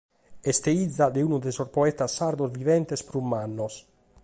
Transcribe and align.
Est 0.49 0.63
fìgia 0.67 1.07
de 1.13 1.21
unu 1.27 1.37
de 1.45 1.51
sos 1.57 1.71
poetas 1.77 2.15
sardos 2.17 2.53
viventes 2.59 3.05
prus 3.07 3.27
mannos. 3.31 3.73